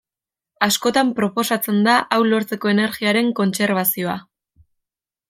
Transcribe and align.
Askotan 0.67 1.11
proposatzen 1.19 1.77
da 1.87 1.97
hau 2.15 2.19
lortzeko 2.31 2.71
energiaren 2.75 3.29
kontserbazioa. 3.41 4.17